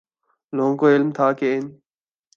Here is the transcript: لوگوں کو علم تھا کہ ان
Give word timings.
لوگوں 0.53 0.75
کو 0.77 0.85
علم 0.89 1.09
تھا 1.11 1.31
کہ 1.39 1.47
ان 1.57 1.65